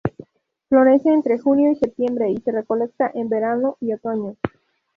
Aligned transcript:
Florece 0.67 1.09
entre 1.09 1.37
junio 1.37 1.69
y 1.71 1.75
septiembre 1.75 2.31
y 2.31 2.37
se 2.39 2.51
recolecta 2.51 3.11
en 3.13 3.29
verano 3.29 3.77
y 3.79 3.93
otoño. 3.93 4.35